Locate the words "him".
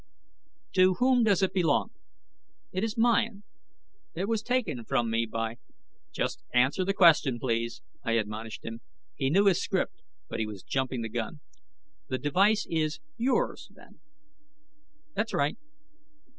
8.65-8.81